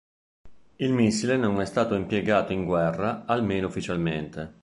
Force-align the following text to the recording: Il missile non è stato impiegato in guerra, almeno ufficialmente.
Il 0.77 0.91
missile 0.93 1.37
non 1.37 1.61
è 1.61 1.65
stato 1.65 1.93
impiegato 1.93 2.53
in 2.53 2.65
guerra, 2.65 3.25
almeno 3.25 3.67
ufficialmente. 3.67 4.59